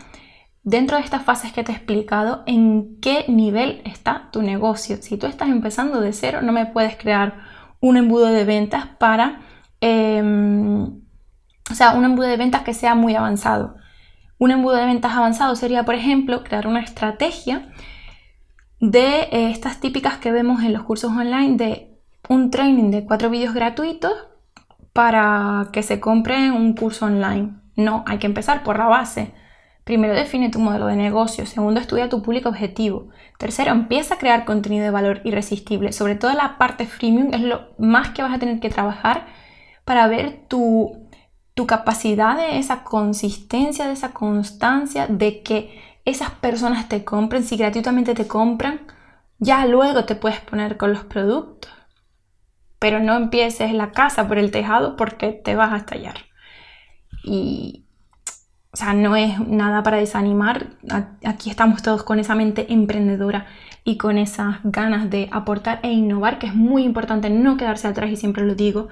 dentro 0.62 0.96
de 0.98 1.02
estas 1.02 1.22
fases 1.22 1.52
que 1.52 1.64
te 1.64 1.72
he 1.72 1.74
explicado, 1.74 2.42
en 2.46 3.00
qué 3.00 3.24
nivel 3.28 3.80
está 3.84 4.28
tu 4.30 4.42
negocio. 4.42 4.98
Si 5.00 5.16
tú 5.16 5.26
estás 5.26 5.48
empezando 5.48 6.00
de 6.00 6.12
cero, 6.12 6.40
no 6.42 6.52
me 6.52 6.66
puedes 6.66 6.96
crear 6.96 7.40
un 7.80 7.96
embudo 7.96 8.26
de 8.26 8.44
ventas 8.44 8.86
para, 8.98 9.40
em, 9.80 10.84
o 11.70 11.74
sea, 11.74 11.92
un 11.92 12.04
embudo 12.04 12.28
de 12.28 12.36
ventas 12.36 12.62
que 12.62 12.74
sea 12.74 12.94
muy 12.94 13.14
avanzado. 13.14 13.76
Un 14.38 14.50
embudo 14.50 14.76
de 14.76 14.86
ventas 14.86 15.12
avanzado 15.12 15.56
sería, 15.56 15.84
por 15.84 15.94
ejemplo, 15.94 16.44
crear 16.44 16.66
una 16.66 16.80
estrategia 16.80 17.72
de 18.78 19.28
eh, 19.30 19.50
estas 19.50 19.80
típicas 19.80 20.18
que 20.18 20.32
vemos 20.32 20.62
en 20.62 20.72
los 20.72 20.82
cursos 20.82 21.10
online 21.12 21.56
de 21.56 21.98
un 22.28 22.50
training 22.50 22.90
de 22.90 23.04
cuatro 23.04 23.30
vídeos 23.30 23.54
gratuitos 23.54 24.12
para 24.92 25.68
que 25.72 25.82
se 25.82 25.98
compre 26.00 26.50
un 26.50 26.74
curso 26.74 27.06
online. 27.06 27.61
No, 27.76 28.04
hay 28.06 28.18
que 28.18 28.26
empezar 28.26 28.62
por 28.62 28.78
la 28.78 28.86
base. 28.86 29.32
Primero 29.84 30.14
define 30.14 30.48
tu 30.48 30.60
modelo 30.60 30.86
de 30.86 30.96
negocio, 30.96 31.44
segundo 31.44 31.80
estudia 31.80 32.08
tu 32.08 32.22
público 32.22 32.48
objetivo, 32.48 33.08
tercero 33.36 33.72
empieza 33.72 34.14
a 34.14 34.18
crear 34.18 34.44
contenido 34.44 34.84
de 34.84 34.90
valor 34.92 35.20
irresistible, 35.24 35.92
sobre 35.92 36.14
todo 36.14 36.32
la 36.34 36.56
parte 36.56 36.86
freemium 36.86 37.34
es 37.34 37.40
lo 37.40 37.72
más 37.78 38.10
que 38.10 38.22
vas 38.22 38.32
a 38.32 38.38
tener 38.38 38.60
que 38.60 38.70
trabajar 38.70 39.26
para 39.84 40.06
ver 40.06 40.46
tu, 40.46 41.08
tu 41.54 41.66
capacidad 41.66 42.36
de 42.36 42.58
esa 42.58 42.84
consistencia, 42.84 43.86
de 43.88 43.94
esa 43.94 44.12
constancia, 44.12 45.08
de 45.08 45.42
que 45.42 45.80
esas 46.04 46.30
personas 46.30 46.88
te 46.88 47.04
compren, 47.04 47.42
si 47.42 47.56
gratuitamente 47.56 48.14
te 48.14 48.28
compran, 48.28 48.82
ya 49.38 49.66
luego 49.66 50.04
te 50.04 50.14
puedes 50.14 50.40
poner 50.40 50.76
con 50.76 50.92
los 50.92 51.04
productos. 51.04 51.72
Pero 52.78 53.00
no 53.00 53.16
empieces 53.16 53.72
la 53.72 53.90
casa 53.90 54.28
por 54.28 54.38
el 54.38 54.52
tejado 54.52 54.96
porque 54.96 55.32
te 55.32 55.56
vas 55.56 55.72
a 55.72 55.78
estallar. 55.78 56.31
Y, 57.24 57.84
o 58.72 58.76
sea, 58.76 58.94
no 58.94 59.16
es 59.16 59.38
nada 59.40 59.82
para 59.82 59.98
desanimar. 59.98 60.68
Aquí 61.24 61.50
estamos 61.50 61.82
todos 61.82 62.02
con 62.02 62.18
esa 62.18 62.34
mente 62.34 62.72
emprendedora 62.72 63.46
y 63.84 63.96
con 63.96 64.18
esas 64.18 64.56
ganas 64.64 65.10
de 65.10 65.28
aportar 65.32 65.80
e 65.82 65.92
innovar, 65.92 66.38
que 66.38 66.46
es 66.46 66.54
muy 66.54 66.84
importante 66.84 67.30
no 67.30 67.56
quedarse 67.56 67.88
atrás 67.88 68.10
y 68.10 68.16
siempre 68.16 68.44
lo 68.44 68.54
digo. 68.54 68.88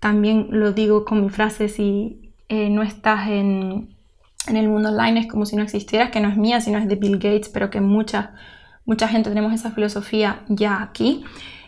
También 0.00 0.48
lo 0.50 0.72
digo 0.72 1.04
con 1.04 1.22
mi 1.22 1.30
frase, 1.30 1.68
si 1.68 2.34
eh, 2.48 2.68
no 2.70 2.82
estás 2.82 3.28
en, 3.28 3.96
en 4.48 4.56
el 4.56 4.68
mundo 4.68 4.88
online 4.88 5.20
es 5.20 5.26
como 5.26 5.46
si 5.46 5.56
no 5.56 5.62
existieras, 5.62 6.10
que 6.10 6.20
no 6.20 6.28
es 6.28 6.36
mía, 6.36 6.60
sino 6.60 6.78
es 6.78 6.88
de 6.88 6.96
Bill 6.96 7.18
Gates, 7.18 7.48
pero 7.48 7.70
que 7.70 7.80
mucha, 7.80 8.34
mucha 8.84 9.08
gente 9.08 9.30
tenemos 9.30 9.52
esa 9.52 9.70
filosofía 9.70 10.40
ya 10.48 10.82
aquí. 10.82 11.24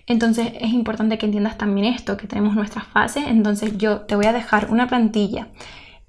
Entonces 0.07 0.53
es 0.61 0.73
importante 0.73 1.17
que 1.17 1.27
entiendas 1.27 1.57
también 1.57 1.87
esto, 1.87 2.17
que 2.17 2.27
tenemos 2.27 2.55
nuestras 2.57 2.87
fases. 2.87 3.25
Entonces 3.27 3.79
yo 3.79 4.01
te 4.01 4.17
voy 4.17 4.27
a 4.27 4.33
dejar 4.33 4.71
una 4.71 4.89
plantilla 4.89 5.49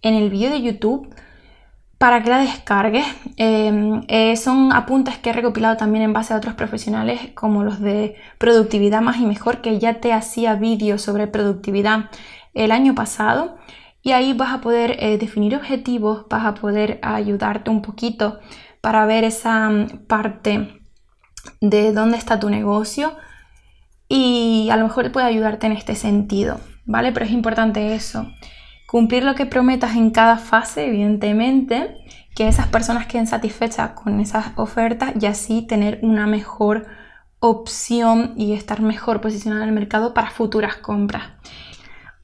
en 0.01 0.13
el 0.13 0.29
vídeo 0.29 0.49
de 0.51 0.61
YouTube 0.61 1.13
para 1.97 2.21
que 2.23 2.29
la 2.29 2.39
descargues. 2.39 3.05
Em, 3.37 4.03
eh, 4.07 4.35
son 4.37 4.73
apuntes 4.73 5.17
que 5.17 5.29
he 5.29 5.33
recopilado 5.33 5.77
también 5.77 6.03
en 6.03 6.13
base 6.13 6.33
a 6.33 6.37
otros 6.37 6.55
profesionales 6.55 7.31
como 7.33 7.63
los 7.63 7.79
de 7.79 8.15
productividad 8.37 9.01
más 9.01 9.17
y 9.17 9.25
mejor, 9.25 9.61
que 9.61 9.79
ya 9.79 9.95
te 10.01 10.13
hacía 10.13 10.55
vídeos 10.55 11.01
sobre 11.01 11.27
productividad 11.27 12.09
el 12.53 12.71
año 12.71 12.95
pasado 12.95 13.57
y 14.05 14.11
ahí 14.11 14.33
vas 14.33 14.53
a 14.53 14.61
poder 14.61 14.97
eh, 14.99 15.17
definir 15.17 15.55
objetivos, 15.55 16.27
vas 16.29 16.45
a 16.45 16.53
poder 16.53 16.99
ayudarte 17.01 17.71
un 17.71 17.81
poquito 17.81 18.39
para 18.79 19.05
ver 19.07 19.23
esa 19.23 19.67
mm, 19.69 20.05
parte 20.07 20.79
de 21.59 21.91
dónde 21.91 22.17
está 22.17 22.39
tu 22.39 22.51
negocio 22.51 23.15
y 24.07 24.69
a 24.71 24.77
lo 24.77 24.83
mejor 24.83 25.11
puede 25.11 25.25
ayudarte 25.25 25.65
en 25.65 25.73
este 25.73 25.95
sentido, 25.95 26.59
¿vale? 26.85 27.11
Pero 27.11 27.25
es 27.25 27.31
importante 27.31 27.95
eso, 27.95 28.27
cumplir 28.87 29.23
lo 29.23 29.35
que 29.35 29.45
prometas 29.45 29.95
en 29.95 30.11
cada 30.11 30.37
fase, 30.37 30.87
evidentemente, 30.87 31.97
que 32.35 32.47
esas 32.47 32.67
personas 32.67 33.07
queden 33.07 33.27
satisfechas 33.27 33.91
con 33.91 34.19
esas 34.19 34.47
ofertas 34.55 35.13
y 35.19 35.25
así 35.25 35.61
tener 35.61 35.99
una 36.01 36.27
mejor 36.27 36.85
opción 37.39 38.33
y 38.37 38.53
estar 38.53 38.81
mejor 38.81 39.21
posicionada 39.21 39.63
en 39.63 39.69
el 39.69 39.75
mercado 39.75 40.13
para 40.13 40.31
futuras 40.31 40.75
compras. 40.77 41.23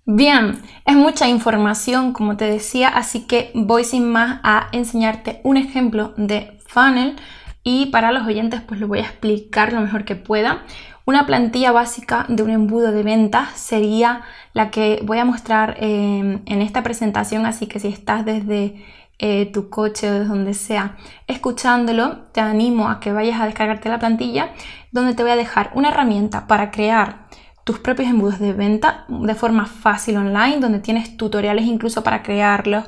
Bien, 0.05 0.61
es 0.85 0.95
mucha 0.95 1.27
información 1.27 2.11
como 2.11 2.35
te 2.35 2.45
decía, 2.45 2.89
así 2.89 3.27
que 3.27 3.51
voy 3.53 3.83
sin 3.83 4.11
más 4.11 4.39
a 4.43 4.67
enseñarte 4.71 5.41
un 5.43 5.57
ejemplo 5.57 6.13
de 6.17 6.59
funnel 6.65 7.15
y 7.63 7.87
para 7.87 8.11
los 8.11 8.25
oyentes 8.25 8.61
pues 8.61 8.79
lo 8.79 8.87
voy 8.87 8.99
a 8.99 9.03
explicar 9.03 9.71
lo 9.73 9.81
mejor 9.81 10.03
que 10.03 10.15
pueda. 10.15 10.63
Una 11.11 11.25
plantilla 11.25 11.73
básica 11.73 12.25
de 12.29 12.41
un 12.41 12.51
embudo 12.51 12.93
de 12.93 13.03
ventas 13.03 13.49
sería 13.59 14.21
la 14.53 14.71
que 14.71 15.01
voy 15.03 15.17
a 15.17 15.25
mostrar 15.25 15.75
em, 15.81 16.39
en 16.45 16.61
esta 16.61 16.83
presentación, 16.83 17.45
así 17.45 17.67
que 17.67 17.81
si 17.81 17.89
estás 17.89 18.23
desde 18.23 18.81
eh, 19.19 19.47
tu 19.47 19.69
coche 19.69 20.09
o 20.09 20.13
desde 20.13 20.25
donde 20.29 20.53
sea 20.53 20.95
escuchándolo, 21.27 22.19
te 22.31 22.39
animo 22.39 22.87
a 22.87 23.01
que 23.01 23.11
vayas 23.11 23.41
a 23.41 23.45
descargarte 23.45 23.89
la 23.89 23.99
plantilla 23.99 24.53
donde 24.93 25.13
te 25.13 25.21
voy 25.21 25.33
a 25.33 25.35
dejar 25.35 25.71
una 25.73 25.89
herramienta 25.89 26.47
para 26.47 26.71
crear 26.71 27.25
tus 27.65 27.79
propios 27.79 28.07
embudos 28.07 28.39
de 28.39 28.53
venta 28.53 29.03
de 29.09 29.35
forma 29.35 29.65
fácil 29.65 30.15
online, 30.15 30.61
donde 30.61 30.79
tienes 30.79 31.17
tutoriales 31.17 31.65
incluso 31.65 32.05
para 32.05 32.23
crearlos. 32.23 32.85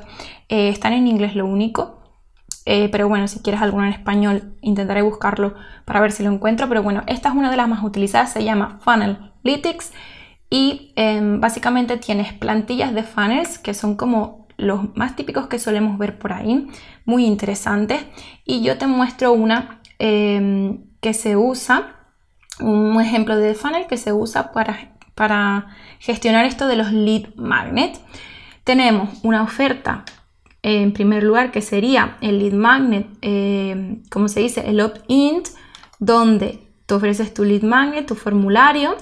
Eh, 0.48 0.70
están 0.70 0.94
en 0.94 1.08
inglés 1.08 1.36
lo 1.36 1.44
único. 1.44 2.03
Eh, 2.66 2.88
pero 2.90 3.08
bueno, 3.08 3.28
si 3.28 3.40
quieres 3.40 3.60
alguno 3.60 3.84
en 3.84 3.92
español, 3.92 4.54
intentaré 4.62 5.02
buscarlo 5.02 5.54
para 5.84 6.00
ver 6.00 6.12
si 6.12 6.22
lo 6.22 6.32
encuentro. 6.32 6.68
Pero 6.68 6.82
bueno, 6.82 7.02
esta 7.06 7.28
es 7.28 7.34
una 7.34 7.50
de 7.50 7.56
las 7.56 7.68
más 7.68 7.82
utilizadas, 7.82 8.32
se 8.32 8.44
llama 8.44 8.78
Funnelytics 8.82 9.92
y 10.50 10.92
em, 10.96 11.40
básicamente 11.40 11.96
tienes 11.96 12.32
plantillas 12.32 12.94
de 12.94 13.02
funnels 13.02 13.58
que 13.58 13.74
son 13.74 13.96
como 13.96 14.46
los 14.56 14.96
más 14.96 15.16
típicos 15.16 15.48
que 15.48 15.58
solemos 15.58 15.98
ver 15.98 16.18
por 16.18 16.32
ahí, 16.32 16.68
muy 17.04 17.26
interesantes. 17.26 18.04
Y 18.44 18.62
yo 18.62 18.78
te 18.78 18.86
muestro 18.86 19.32
una 19.32 19.80
em, 19.98 20.84
que 21.00 21.12
se 21.12 21.36
usa 21.36 21.96
un 22.60 23.00
ejemplo 23.00 23.36
de 23.36 23.54
funnel 23.54 23.86
que 23.88 23.96
se 23.96 24.12
usa 24.12 24.52
para, 24.52 24.96
para 25.14 25.66
gestionar 25.98 26.44
esto 26.44 26.68
de 26.68 26.76
los 26.76 26.92
lead 26.92 27.34
magnet. 27.36 27.98
Tenemos 28.62 29.10
una 29.22 29.42
oferta 29.42 30.04
en 30.64 30.92
primer 30.94 31.22
lugar 31.22 31.52
que 31.52 31.60
sería 31.60 32.16
el 32.22 32.38
lead 32.38 32.54
magnet, 32.54 33.06
eh, 33.20 33.98
como 34.10 34.28
se 34.28 34.40
dice, 34.40 34.62
el 34.66 34.80
opt-in, 34.80 35.42
donde 35.98 36.58
tú 36.86 36.94
ofreces 36.94 37.34
tu 37.34 37.44
lead 37.44 37.62
magnet, 37.62 38.06
tu 38.06 38.14
formulario, 38.14 38.96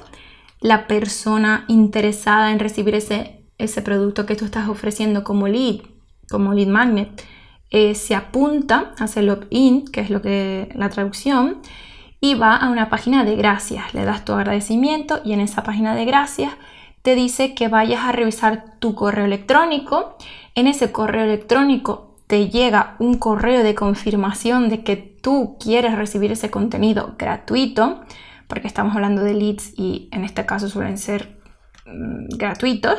la 0.61 0.88
persona 0.88 1.64
interesada 1.69 2.50
en 2.50 2.59
recibir 2.59 2.97
ese, 2.97 3.45
ese 3.59 3.81
producto 3.81 4.26
que 4.26 4.35
tú 4.35 4.45
estás 4.45 4.69
ofreciendo 4.69 5.23
como 5.23 5.47
lead, 5.47 5.83
como 6.28 6.52
lead 6.52 6.66
magnet, 6.66 7.25
eh, 7.71 7.95
se 7.95 8.16
apunta, 8.16 8.92
hace 8.99 9.21
el 9.21 9.31
opt-in, 9.31 9.87
que 9.87 10.00
es 10.00 10.11
lo 10.11 10.21
que 10.21 10.69
la 10.75 10.90
traducción, 10.90 11.59
y 12.21 12.35
va 12.35 12.57
a 12.57 12.71
una 12.71 12.90
página 12.90 13.25
de 13.25 13.37
gracias. 13.37 13.95
Le 13.95 14.04
das 14.04 14.25
tu 14.25 14.33
agradecimiento 14.33 15.21
y 15.25 15.33
en 15.33 15.38
esa 15.38 15.62
página 15.62 15.95
de 15.95 16.07
gracias 16.07 16.54
te 17.02 17.14
dice 17.14 17.54
que 17.54 17.68
vayas 17.68 18.04
a 18.04 18.12
revisar 18.12 18.78
tu 18.78 18.94
correo 18.94 19.25
electrónico. 19.25 20.16
En 20.54 20.66
ese 20.66 20.92
correo 20.92 21.25
electrónico 21.25 22.16
te 22.26 22.49
llega 22.49 22.97
un 22.99 23.18
correo 23.18 23.62
de 23.62 23.75
confirmación 23.75 24.68
de 24.68 24.85
que 24.85 24.97
tú 24.97 25.56
quieres 25.61 25.97
recibir 25.97 26.32
ese 26.32 26.50
contenido 26.50 27.14
gratuito, 27.18 28.00
porque 28.47 28.68
estamos 28.68 28.94
hablando 28.94 29.23
de 29.23 29.35
leads 29.35 29.73
y 29.76 30.09
en 30.12 30.25
este 30.25 30.47
caso 30.47 30.68
suelen 30.68 30.97
ser 30.97 31.40
mm, 31.87 32.37
gratuitos. 32.37 32.99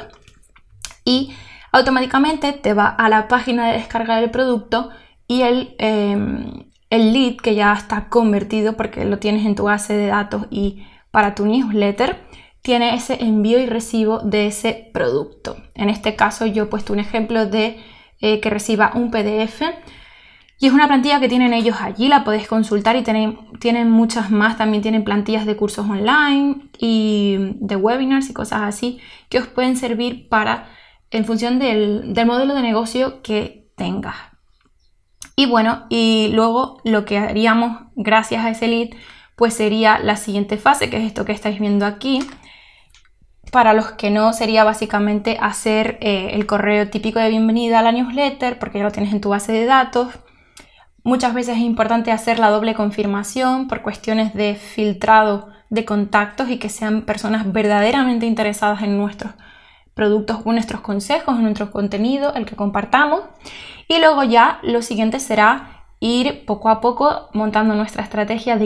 Y 1.05 1.33
automáticamente 1.72 2.53
te 2.53 2.74
va 2.74 2.88
a 2.88 3.10
la 3.10 3.27
página 3.27 3.67
de 3.67 3.74
descarga 3.74 4.17
del 4.17 4.31
producto 4.31 4.89
y 5.27 5.41
el, 5.41 5.75
em, 5.79 6.65
el 6.89 7.13
lead 7.13 7.38
que 7.38 7.55
ya 7.55 7.74
está 7.74 8.10
convertido 8.10 8.75
porque 8.77 9.05
lo 9.05 9.19
tienes 9.19 9.45
en 9.45 9.55
tu 9.55 9.63
base 9.63 9.93
de 9.93 10.07
datos 10.07 10.45
y 10.51 10.86
para 11.12 11.36
tu 11.36 11.45
newsletter 11.45 12.17
tiene 12.63 12.96
ese 12.96 13.22
envío 13.22 13.60
y 13.60 13.67
recibo 13.67 14.20
de 14.20 14.48
ese 14.48 14.89
producto. 14.93 15.58
En 15.75 15.89
este 15.89 16.15
caso 16.15 16.48
yo 16.48 16.63
he 16.63 16.67
puesto 16.67 16.93
un 16.93 17.00
ejemplo 17.00 17.46
de 17.46 17.77
eh, 18.20 18.39
que 18.39 18.50
reciba 18.50 18.91
un 18.96 19.12
PDF 19.12 19.62
y 20.60 20.67
es 20.67 20.74
una 20.74 20.88
plantilla 20.88 21.20
que 21.20 21.27
tienen 21.27 21.53
ellos 21.53 21.75
allí, 21.82 22.08
la 22.08 22.24
podéis 22.24 22.48
consultar 22.48 22.96
y 22.96 23.03
tienen, 23.03 23.38
tienen 23.60 23.91
muchas 23.91 24.32
más, 24.32 24.58
también 24.58 24.82
tienen 24.82 25.03
plantillas 25.03 25.46
de 25.46 25.58
cursos 25.58 25.89
online 25.89 26.70
y 26.79 27.36
de 27.55 27.75
webinars 27.75 28.29
y 28.29 28.34
cosas 28.34 28.62
así 28.62 29.00
que 29.27 29.39
os 29.39 29.48
pueden 29.48 29.75
servir 29.75 30.29
para, 30.29 30.70
en 31.12 31.25
función 31.25 31.60
del, 31.60 32.13
del 32.13 32.25
modelo 32.25 32.55
de 32.55 32.62
negocio 32.62 33.22
que 33.22 33.67
tengas. 33.75 34.15
Y 35.36 35.48
bueno, 35.48 35.86
y 35.89 36.29
luego 36.32 36.79
lo 36.86 37.03
que 37.03 37.17
haríamos 37.17 37.88
gracias 37.96 38.46
a 38.46 38.51
ese 38.51 38.67
lead, 38.70 38.89
pues 39.36 39.55
sería 39.55 40.00
la 40.00 40.15
siguiente 40.15 40.58
fase, 40.58 40.89
que 40.89 40.96
es 40.96 41.03
esto 41.03 41.25
que 41.25 41.34
estáis 41.34 41.60
viendo 41.60 41.86
aquí. 41.86 42.22
Para 43.53 43.74
los 43.74 43.91
que 43.91 44.10
no, 44.10 44.33
sería 44.33 44.63
básicamente 44.63 45.38
hacer 45.39 46.00
eh, 46.01 46.31
el 46.33 46.48
correo 46.48 46.89
típico 46.89 47.19
de 47.19 47.29
bienvenida 47.29 47.77
a 47.77 47.81
la 47.83 47.91
newsletter, 47.91 48.57
porque 48.57 48.79
ya 48.79 48.83
lo 48.83 48.91
tienes 48.91 49.13
en 49.13 49.22
tu 49.22 49.29
base 49.29 49.51
de 49.51 49.65
datos. 49.65 50.07
Muchas 51.03 51.36
veces 51.36 51.57
es 51.57 51.62
importante 51.62 52.12
hacer 52.12 52.39
la 52.39 52.50
doble 52.50 52.74
confirmación 52.74 53.67
por 53.67 53.83
cuestiones 53.83 54.33
de 54.33 54.55
filtrado 54.55 55.50
de 55.69 55.86
contactos 55.86 56.50
y 56.50 56.57
que 56.57 56.67
sean 56.67 57.03
personas 57.03 57.53
verdaderamente 57.53 58.25
interesadas 58.25 58.81
en 58.81 58.98
nuestros 58.98 59.33
productos 59.93 60.43
nuestros 60.48 60.81
consejos, 60.81 61.38
nuestro 61.38 61.69
contenido, 61.69 62.33
el 62.33 62.48
que 62.48 62.55
compartamos. 62.55 63.22
Y 63.88 64.00
luego 64.00 64.24
ya 64.24 64.62
lo 64.63 64.81
siguiente 64.81 65.19
será 65.19 65.86
ir 66.00 66.45
poco 66.48 66.69
a 66.69 66.81
poco 66.81 67.29
montando 67.33 67.75
nuestra 67.75 68.01
estrategia 68.01 68.57
de 68.57 68.65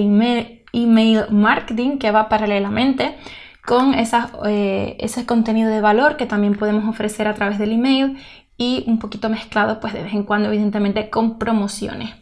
email, 0.72 1.26
marketing 1.30 1.98
que 1.98 2.12
va 2.12 2.30
paralelamente 2.30 3.18
con 3.68 3.94
eh, 3.96 4.96
ese 4.98 5.26
contenido 5.26 5.70
de 5.70 5.82
valor 5.82 6.16
que 6.16 6.26
también 6.26 6.56
podemos 6.56 6.88
ofrecer 6.88 7.28
a 7.28 7.34
través 7.34 7.60
del 7.60 7.74
email 7.74 8.18
y 8.56 8.86
un 8.88 8.98
poquito 8.98 9.28
mezclado 9.28 9.82
pues 9.82 9.92
de 9.92 10.04
vez 10.04 10.14
en 10.14 10.24
cuando 10.24 10.48
evidentemente 10.48 11.10
con 11.10 11.38
promociones. 11.38 12.16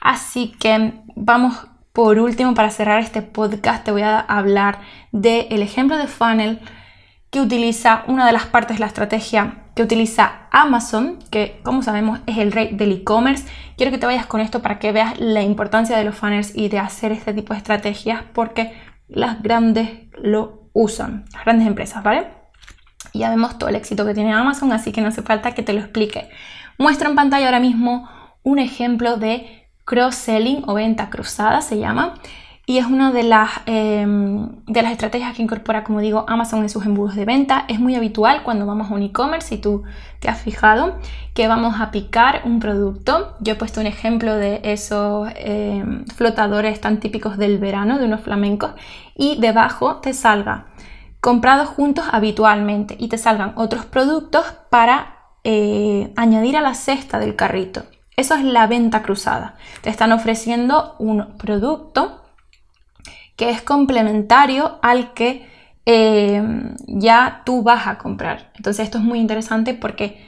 Así 0.00 0.48
que 0.58 0.94
vamos 1.14 1.68
por 1.92 2.18
último 2.18 2.54
para 2.54 2.70
cerrar 2.70 2.98
este 2.98 3.22
podcast 3.22 3.84
te 3.84 3.92
voy 3.92 4.02
a 4.02 4.18
hablar 4.18 4.80
del 5.12 5.62
ejemplo 5.62 5.96
de 5.96 6.08
funnel 6.08 6.58
que 7.30 7.40
utiliza 7.40 8.02
una 8.08 8.26
de 8.26 8.32
las 8.32 8.46
partes 8.46 8.78
de 8.78 8.80
la 8.80 8.86
estrategia 8.86 9.66
que 9.76 9.84
utiliza 9.84 10.48
Amazon, 10.50 11.20
que 11.30 11.60
como 11.62 11.84
sabemos 11.84 12.18
es 12.26 12.38
el 12.38 12.50
rey 12.50 12.74
del 12.74 12.90
e-commerce. 12.90 13.46
Quiero 13.76 13.92
que 13.92 13.98
te 13.98 14.06
vayas 14.06 14.26
con 14.26 14.40
esto 14.40 14.62
para 14.62 14.80
que 14.80 14.90
veas 14.90 15.20
la 15.20 15.42
importancia 15.42 15.96
de 15.96 16.02
los 16.02 16.16
funnels 16.16 16.56
y 16.56 16.68
de 16.70 16.80
hacer 16.80 17.12
este 17.12 17.32
tipo 17.32 17.54
de 17.54 17.58
estrategias 17.58 18.24
porque 18.32 18.72
las 19.06 19.42
grandes 19.42 19.88
lo 20.20 20.61
usan, 20.72 21.24
las 21.32 21.44
grandes 21.44 21.66
empresas, 21.66 22.02
¿vale? 22.02 22.28
Ya 23.14 23.30
vemos 23.30 23.58
todo 23.58 23.68
el 23.68 23.76
éxito 23.76 24.06
que 24.06 24.14
tiene 24.14 24.32
Amazon, 24.32 24.72
así 24.72 24.92
que 24.92 25.00
no 25.00 25.08
hace 25.08 25.22
falta 25.22 25.52
que 25.52 25.62
te 25.62 25.72
lo 25.72 25.80
explique. 25.80 26.30
Muestro 26.78 27.10
en 27.10 27.16
pantalla 27.16 27.46
ahora 27.46 27.60
mismo 27.60 28.08
un 28.42 28.58
ejemplo 28.58 29.16
de 29.16 29.68
cross-selling 29.84 30.64
o 30.66 30.74
venta 30.74 31.10
cruzada 31.10 31.60
se 31.60 31.78
llama. 31.78 32.14
Y 32.64 32.78
es 32.78 32.86
una 32.86 33.10
de 33.10 33.24
las, 33.24 33.50
em, 33.66 34.64
de 34.66 34.82
las 34.82 34.92
estrategias 34.92 35.34
que 35.34 35.42
incorpora, 35.42 35.82
como 35.82 36.00
digo, 36.00 36.24
Amazon 36.28 36.62
en 36.62 36.68
sus 36.68 36.86
embudos 36.86 37.16
de 37.16 37.24
venta. 37.24 37.64
Es 37.68 37.80
muy 37.80 37.96
habitual 37.96 38.44
cuando 38.44 38.66
vamos 38.66 38.90
a 38.90 38.94
un 38.94 39.02
e-commerce, 39.02 39.48
si 39.48 39.56
tú 39.58 39.82
te 40.20 40.28
has 40.28 40.40
fijado, 40.40 40.96
que 41.34 41.48
vamos 41.48 41.80
a 41.80 41.90
picar 41.90 42.42
un 42.44 42.60
producto. 42.60 43.36
Yo 43.40 43.54
he 43.54 43.56
puesto 43.56 43.80
un 43.80 43.88
ejemplo 43.88 44.36
de 44.36 44.60
esos 44.62 45.28
em, 45.34 46.04
flotadores 46.06 46.80
tan 46.80 47.00
típicos 47.00 47.36
del 47.36 47.58
verano, 47.58 47.98
de 47.98 48.04
unos 48.04 48.20
flamencos, 48.20 48.72
y 49.16 49.40
debajo 49.40 49.96
te 49.96 50.12
salga 50.12 50.66
comprados 51.22 51.68
juntos 51.68 52.04
habitualmente 52.10 52.96
y 52.98 53.08
te 53.08 53.16
salgan 53.16 53.52
otros 53.54 53.84
productos 53.84 54.44
para 54.70 55.18
eh, 55.44 56.12
añadir 56.16 56.56
a 56.56 56.60
la 56.60 56.74
cesta 56.74 57.20
del 57.20 57.36
carrito. 57.36 57.84
Eso 58.16 58.34
es 58.34 58.44
la 58.44 58.66
venta 58.66 59.02
cruzada. 59.02 59.54
Te 59.82 59.90
están 59.90 60.10
ofreciendo 60.10 60.96
un 60.98 61.36
producto 61.38 62.21
que 63.36 63.50
es 63.50 63.62
complementario 63.62 64.78
al 64.82 65.12
que 65.14 65.46
eh, 65.86 66.42
ya 66.86 67.42
tú 67.44 67.62
vas 67.62 67.86
a 67.86 67.98
comprar. 67.98 68.52
Entonces 68.54 68.84
esto 68.84 68.98
es 68.98 69.04
muy 69.04 69.18
interesante 69.18 69.74
porque 69.74 70.24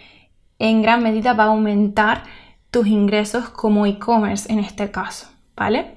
en 0.59 0.83
gran 0.83 1.03
medida 1.03 1.33
va 1.33 1.45
a 1.45 1.49
aumentar 1.49 2.25
tus 2.71 2.87
ingresos 2.87 3.49
como 3.51 3.87
e-commerce 3.87 4.53
en 4.53 4.59
este 4.59 4.91
caso, 4.91 5.29
¿vale? 5.57 5.95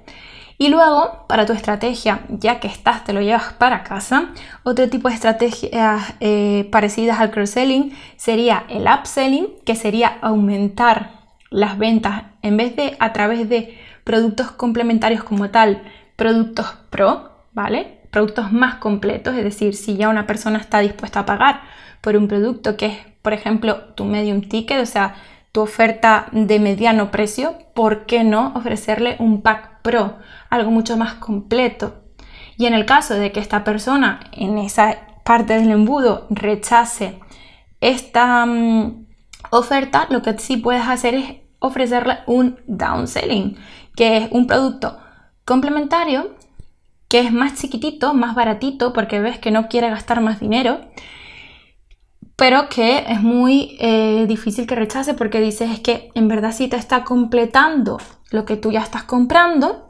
Y 0.60 0.70
luego, 0.70 1.26
para 1.28 1.46
tu 1.46 1.54
estrategia, 1.54 2.22
ya 2.30 2.60
que 2.60 2.68
estás, 2.68 3.04
te 3.04 3.14
lo 3.14 3.22
llevas 3.22 3.54
para 3.54 3.84
casa, 3.84 4.30
otro 4.64 4.90
tipo 4.90 5.08
de 5.08 5.14
estrategias 5.14 6.16
eh, 6.20 6.68
parecidas 6.72 7.20
al 7.20 7.30
cross-selling 7.30 7.94
sería 8.16 8.66
el 8.68 8.88
upselling, 8.88 9.50
que 9.66 9.76
sería 9.76 10.18
aumentar 10.22 11.12
las 11.52 11.78
ventas 11.78 12.24
en 12.42 12.58
vez 12.58 12.76
de 12.76 12.98
a 13.00 13.14
través 13.14 13.48
de 13.50 13.78
productos 14.04 14.50
complementarios 14.52 15.24
como 15.24 15.52
tal, 15.52 15.84
productos 16.18 16.68
pro, 16.90 17.32
¿vale? 17.54 18.02
Productos 18.12 18.52
más 18.52 18.76
completos, 18.76 19.36
es 19.36 19.44
decir, 19.46 19.76
si 19.76 19.96
ya 19.96 20.10
una 20.10 20.28
persona 20.28 20.58
está 20.58 20.80
dispuesta 20.80 21.22
a 21.22 21.26
pagar 21.26 21.62
por 22.02 22.18
un 22.18 22.28
producto 22.28 22.76
que 22.76 22.88
es, 22.88 22.98
por 23.22 23.32
ejemplo, 23.32 23.94
tu 23.96 24.04
medium 24.04 24.42
ticket, 24.42 24.82
o 24.82 24.86
sea, 24.86 25.16
tu 25.54 25.62
oferta 25.62 26.28
de 26.34 26.60
mediano 26.60 27.12
precio, 27.12 27.56
¿por 27.74 28.06
qué 28.06 28.26
no 28.26 28.52
ofrecerle 28.56 29.16
un 29.20 29.42
pack 29.42 29.78
Pro, 29.88 30.18
algo 30.50 30.70
mucho 30.70 30.98
más 30.98 31.14
completo. 31.14 32.04
Y 32.58 32.66
en 32.66 32.74
el 32.74 32.86
caso 32.86 33.14
de 33.14 33.32
que 33.32 33.40
esta 33.40 33.64
persona 33.64 34.20
en 34.34 34.58
esa 34.58 34.98
parte 35.24 35.58
del 35.58 35.72
embudo 35.72 36.28
rechace 36.30 37.20
esta 37.80 38.46
mm, 38.46 39.06
oferta, 39.50 40.08
lo 40.10 40.22
que 40.22 40.38
sí 40.40 40.58
puedes 40.58 40.86
hacer 40.86 41.14
es 41.14 41.36
ofrecerle 41.60 42.18
un 42.26 42.60
downselling, 42.68 43.56
que 43.96 44.18
es 44.18 44.28
un 44.32 44.46
producto 44.46 45.00
complementario 45.48 46.36
que 47.08 47.20
es 47.22 47.32
más 47.32 47.56
chiquitito, 47.56 48.14
más 48.14 48.36
baratito, 48.36 48.92
porque 48.92 49.22
ves 49.22 49.40
que 49.40 49.50
no 49.50 49.70
quiere 49.70 49.90
gastar 49.90 50.20
más 50.20 50.42
dinero, 50.42 50.82
pero 52.36 52.68
que 52.70 53.06
es 53.08 53.22
muy 53.22 53.78
eh, 53.80 54.26
difícil 54.28 54.68
que 54.68 54.76
rechace 54.76 55.14
porque 55.14 55.40
dices 55.40 55.72
es 55.72 55.80
que 55.80 56.12
en 56.16 56.28
verdad 56.28 56.52
sí 56.52 56.68
te 56.68 56.76
está 56.76 57.06
completando 57.06 57.98
lo 58.30 58.46
que 58.46 58.58
tú 58.58 58.72
ya 58.74 58.82
estás 58.82 59.04
comprando, 59.04 59.90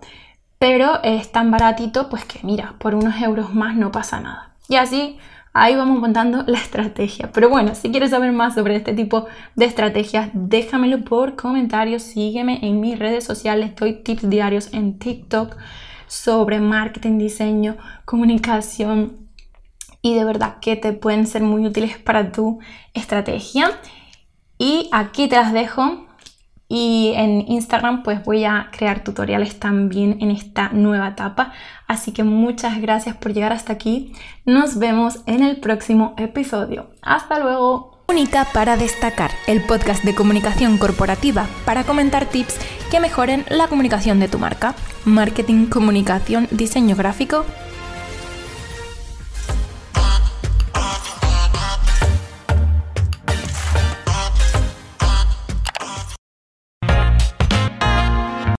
pero 0.60 1.02
es 1.04 1.32
tan 1.32 1.50
baratito, 1.50 2.08
pues 2.08 2.24
que 2.24 2.40
mira, 2.44 2.76
por 2.78 2.94
unos 2.94 3.20
euros 3.22 3.54
más 3.54 3.76
no 3.76 3.92
pasa 3.92 4.22
nada. 4.22 4.56
Y 4.70 4.76
así 4.76 5.18
ahí 5.58 5.76
vamos 5.76 6.00
montando 6.00 6.44
la 6.48 6.58
estrategia. 6.58 7.32
Pero 7.34 7.50
bueno, 7.50 7.76
si 7.76 7.92
quieres 7.92 8.12
saber 8.12 8.32
más 8.32 8.56
sobre 8.56 8.76
este 8.76 8.94
tipo 8.94 9.26
de 9.56 9.66
estrategias, 9.66 10.30
déjamelo 10.34 11.04
por 11.04 11.36
comentarios, 11.36 12.04
sígueme 12.04 12.60
en 12.62 12.80
mis 12.80 12.98
redes 12.98 13.24
sociales, 13.24 13.76
doy 13.76 14.04
tips 14.04 14.30
diarios 14.30 14.74
en 14.74 15.00
TikTok 15.00 15.56
sobre 16.08 16.60
marketing, 16.60 17.18
diseño, 17.18 17.78
comunicación 18.06 19.28
y 20.02 20.16
de 20.16 20.24
verdad 20.24 20.58
que 20.62 20.76
te 20.76 20.94
pueden 20.94 21.28
ser 21.28 21.42
muy 21.42 21.66
útiles 21.66 21.98
para 21.98 22.32
tu 22.32 22.60
estrategia. 22.94 23.72
Y 24.58 24.90
aquí 24.92 25.28
te 25.28 25.36
las 25.36 25.54
dejo 25.54 26.07
y 26.70 27.14
en 27.16 27.46
Instagram 27.48 28.04
pues 28.04 28.24
voy 28.24 28.44
a 28.44 28.70
crear 28.72 29.04
tutoriales 29.04 29.60
también 29.60 30.18
en 30.22 30.32
esta 30.32 30.70
nueva 30.70 31.10
etapa. 31.10 31.54
Así 31.88 32.12
que 32.12 32.24
muchas 32.24 32.82
gracias 32.82 33.16
por 33.16 33.34
llegar 33.34 33.54
hasta 33.54 33.74
aquí. 33.74 34.14
Nos 34.46 34.78
vemos 34.78 35.22
en 35.26 35.44
el 35.44 35.58
próximo 35.58 36.14
episodio. 36.18 36.90
Hasta 37.02 37.40
luego. 37.40 38.04
Única 38.10 38.46
para 38.54 38.78
destacar, 38.78 39.32
el 39.48 39.62
podcast 39.62 40.04
de 40.04 40.16
comunicación 40.16 40.78
corporativa 40.78 41.46
para 41.66 41.84
comentar 41.84 42.26
tips 42.26 42.58
que 42.90 43.02
mejoren 43.02 43.44
la 43.50 43.68
comunicación 43.68 44.20
de 44.20 44.30
tu 44.30 44.40
marca. 44.40 44.76
Marketing, 45.04 45.66
comunicación, 45.66 46.48
diseño 46.52 46.96
gráfico 46.96 47.46